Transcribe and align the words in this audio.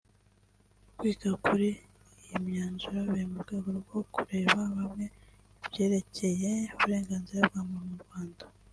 Kwiga 0.97 1.29
kuri 1.45 1.67
iyi 2.21 2.37
myanzuro 2.47 2.97
biri 3.09 3.23
mu 3.31 3.37
rwego 3.43 3.69
rwo 3.79 3.99
kurebera 4.13 4.61
hamwe 4.73 5.05
ibyerekeye 5.65 6.51
uburenganzira 6.73 7.41
bwa 7.49 7.61
muntu 7.69 7.91
mu 7.97 8.05
Rwanda 8.05 8.43